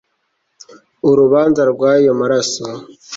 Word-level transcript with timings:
urubanza 1.09 1.61
rw 1.71 1.81
ayo 1.93 2.11
maraso 2.21 2.63